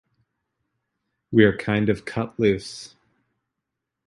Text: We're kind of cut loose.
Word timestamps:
We're 1.31 1.55
kind 1.55 1.87
of 1.87 2.05
cut 2.05 2.39
loose. 2.39 2.95